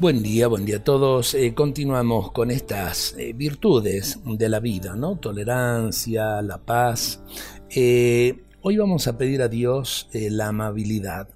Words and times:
Buen 0.00 0.22
día, 0.22 0.46
buen 0.46 0.64
día 0.64 0.76
a 0.76 0.84
todos. 0.84 1.34
Eh, 1.34 1.54
continuamos 1.54 2.30
con 2.30 2.52
estas 2.52 3.16
eh, 3.18 3.32
virtudes 3.32 4.20
de 4.24 4.48
la 4.48 4.60
vida, 4.60 4.94
¿no? 4.94 5.16
Tolerancia, 5.16 6.40
la 6.40 6.58
paz. 6.58 7.20
Eh, 7.68 8.44
hoy 8.60 8.76
vamos 8.76 9.08
a 9.08 9.18
pedir 9.18 9.42
a 9.42 9.48
Dios 9.48 10.08
la 10.12 10.48
amabilidad. 10.50 11.28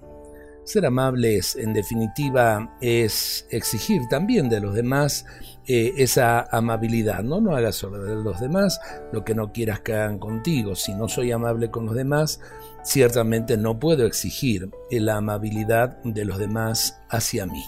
Ser 0.63 0.85
amables, 0.85 1.57
en 1.57 1.73
definitiva, 1.73 2.77
es 2.79 3.45
exigir 3.51 4.03
también 4.09 4.47
de 4.47 4.61
los 4.61 4.73
demás 4.73 5.25
esa 5.67 6.47
amabilidad. 6.49 7.21
¿no? 7.21 7.41
no 7.41 7.57
hagas 7.57 7.75
sobre 7.75 8.15
los 8.15 8.39
demás 8.39 8.79
lo 9.11 9.25
que 9.25 9.35
no 9.35 9.51
quieras 9.51 9.81
que 9.81 9.93
hagan 9.93 10.19
contigo. 10.19 10.73
Si 10.75 10.93
no 10.93 11.09
soy 11.09 11.33
amable 11.33 11.69
con 11.69 11.85
los 11.85 11.95
demás, 11.95 12.39
ciertamente 12.81 13.57
no 13.57 13.77
puedo 13.77 14.05
exigir 14.05 14.71
la 14.89 15.17
amabilidad 15.17 16.01
de 16.05 16.23
los 16.23 16.37
demás 16.37 17.01
hacia 17.09 17.45
mí. 17.45 17.61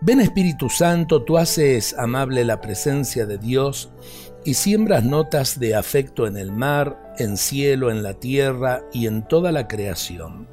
Ven 0.00 0.20
Espíritu 0.20 0.68
Santo, 0.68 1.24
tú 1.24 1.38
haces 1.38 1.96
amable 1.98 2.44
la 2.44 2.60
presencia 2.60 3.26
de 3.26 3.36
Dios 3.36 3.90
y 4.44 4.54
siembras 4.54 5.04
notas 5.04 5.58
de 5.58 5.74
afecto 5.74 6.26
en 6.26 6.36
el 6.36 6.52
mar, 6.52 7.14
en 7.18 7.36
cielo, 7.36 7.90
en 7.90 8.04
la 8.04 8.14
tierra 8.14 8.84
y 8.92 9.08
en 9.08 9.26
toda 9.26 9.50
la 9.50 9.66
creación. 9.66 10.46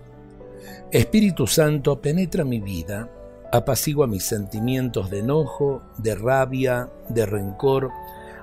Espíritu 0.92 1.46
Santo, 1.46 2.02
penetra 2.02 2.44
mi 2.44 2.60
vida, 2.60 3.10
apacigua 3.52 4.08
mis 4.08 4.24
sentimientos 4.24 5.10
de 5.10 5.20
enojo, 5.20 5.84
de 5.98 6.16
rabia, 6.16 6.90
de 7.10 7.26
rencor, 7.26 7.92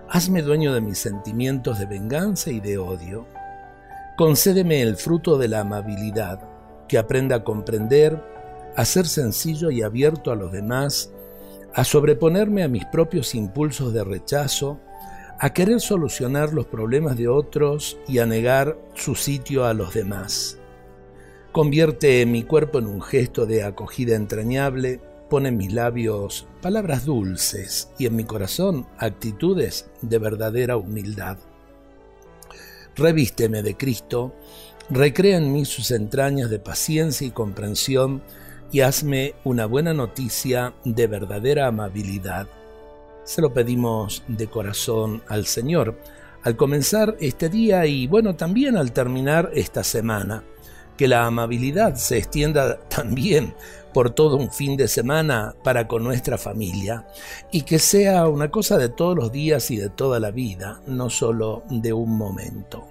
hazme 0.09 0.43
dueño 0.43 0.73
de 0.73 0.81
mis 0.81 0.99
sentimientos 0.99 1.79
de 1.79 1.87
venganza 1.87 2.51
y 2.51 2.61
de 2.61 2.79
odio. 2.79 3.27
Concédeme 4.17 4.83
el 4.83 4.97
fruto 4.97 5.37
de 5.37 5.49
la 5.49 5.61
amabilidad, 5.61 6.41
que 6.87 6.99
aprenda 6.99 7.37
a 7.37 7.45
comprender 7.45 8.23
a 8.77 8.85
ser 8.85 9.07
sencillo 9.07 9.71
y 9.71 9.83
abierto 9.83 10.31
a 10.31 10.37
los 10.37 10.53
demás, 10.53 11.13
a 11.75 11.85
sobreponerme 11.85 12.63
a 12.63 12.69
mis 12.69 12.85
propios 12.87 13.35
impulsos 13.35 13.93
de 13.93 14.05
rechazo, 14.05 14.81
a 15.39 15.53
querer 15.53 15.81
solucionar 15.81 16.53
los 16.53 16.67
problemas 16.67 17.17
de 17.17 17.29
otros 17.29 17.99
y 18.07 18.19
a 18.19 18.27
negar 18.27 18.79
su 18.95 19.15
sitio 19.15 19.65
a 19.65 19.75
los 19.75 19.95
demás. 19.95 20.59
Convierte 21.51 22.25
mi 22.27 22.45
cuerpo 22.45 22.79
en 22.79 22.87
un 22.87 23.03
gesto 23.03 23.45
de 23.45 23.63
acogida 23.63 24.17
entrañable, 24.17 25.01
pone 25.29 25.49
en 25.49 25.57
mis 25.57 25.73
labios 25.73 26.47
palabras 26.61 27.05
dulces 27.05 27.91
y 27.99 28.07
en 28.07 28.17
mi 28.17 28.25
corazón 28.25 28.87
actitudes 28.99 29.91
de 30.01 30.19
verdadera 30.19 30.77
humildad. 30.77 31.39
Revísteme 32.95 33.63
de 33.63 33.77
Cristo, 33.77 34.35
recrea 34.91 35.39
en 35.39 35.53
mí 35.53 35.65
sus 35.65 35.91
entrañas 35.91 36.51
de 36.51 36.59
paciencia 36.59 37.27
y 37.27 37.31
comprensión, 37.31 38.23
y 38.73 38.81
hazme 38.81 39.35
una 39.45 39.67
buena 39.67 39.93
noticia 39.93 40.73
de 40.85 41.07
verdadera 41.07 41.67
amabilidad. 41.67 42.49
Se 43.25 43.43
lo 43.43 43.53
pedimos 43.53 44.25
de 44.27 44.49
corazón 44.49 45.23
al 45.29 45.47
Señor 45.47 45.97
al 46.43 46.57
comenzar 46.57 47.17
este 47.21 47.49
día 47.49 47.87
y 47.87 48.07
bueno, 48.07 48.35
también 48.35 48.77
al 48.77 48.93
terminar 48.93 49.51
esta 49.55 49.85
semana. 49.85 50.43
Que 50.97 51.09
la 51.09 51.27
amabilidad 51.27 51.95
se 51.95 52.19
extienda 52.19 52.81
también 52.89 53.55
por 53.95 54.11
todo 54.11 54.37
un 54.37 54.51
fin 54.51 54.77
de 54.77 54.89
semana 54.89 55.55
para 55.63 55.87
con 55.87 56.03
nuestra 56.03 56.39
familia 56.39 57.07
y 57.51 57.63
que 57.63 57.79
sea 57.79 58.27
una 58.29 58.51
cosa 58.51 58.79
de 58.79 58.89
todos 58.89 59.17
los 59.17 59.33
días 59.33 59.71
y 59.71 59.77
de 59.77 59.91
toda 59.91 60.19
la 60.19 60.31
vida, 60.31 60.81
no 60.87 61.11
solo 61.11 61.63
de 61.69 61.93
un 61.93 62.17
momento. 62.17 62.87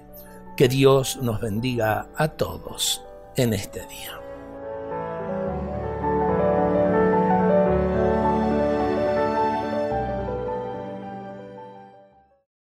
Que 0.56 0.68
Dios 0.68 1.18
nos 1.22 1.40
bendiga 1.40 2.08
a 2.16 2.28
todos 2.28 3.02
en 3.36 3.52
este 3.52 3.80
día. 3.86 4.21